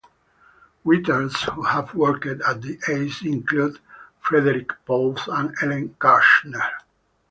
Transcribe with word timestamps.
Writers 0.83 1.43
who 1.43 1.61
have 1.61 1.93
worked 1.93 2.25
at 2.25 2.65
Ace 2.89 3.21
include 3.21 3.77
Frederik 4.19 4.83
Pohl 4.83 5.15
and 5.27 5.53
Ellen 5.61 5.89
Kushner. 5.99 6.67